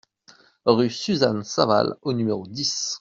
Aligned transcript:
Rue 0.65 0.89
Suzanne 0.89 1.43
Savale 1.43 1.95
au 2.01 2.13
numéro 2.13 2.47
dix 2.47 2.99